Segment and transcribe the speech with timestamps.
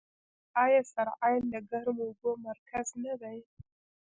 [0.63, 3.37] آیا سرعین د ګرمو اوبو مرکز نه دی؟